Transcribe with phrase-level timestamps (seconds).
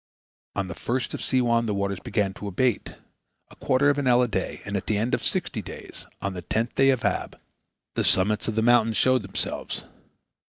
[0.55, 2.95] On the first of Siwan the waters began to abate,
[3.51, 6.33] a quarter of an ell a day, and at the end of sixty days, on
[6.33, 7.39] the tenth day of Ab,
[7.93, 9.83] the summits of the mountains showed themselves.